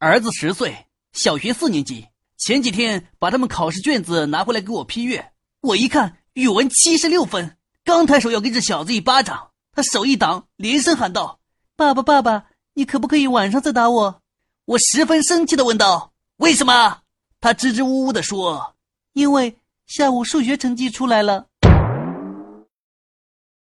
[0.00, 2.06] 儿子十岁小学四年级。
[2.36, 11.40] 前几天把他们考试卷子拿回来给我批阅我一看语文七十六分刚抬手要给这小子一巴掌他手一挡连声喊道
[11.74, 14.22] 爸爸爸爸你可不可以晚上再打我？
[14.66, 17.00] 我十分生气的问道为什么？
[17.40, 18.76] 他支支吾吾的说
[19.14, 19.58] 因为
[19.88, 21.46] 下午数学成绩出来了